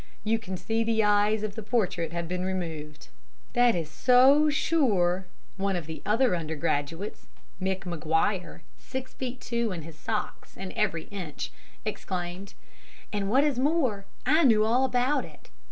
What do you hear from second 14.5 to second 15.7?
all about it.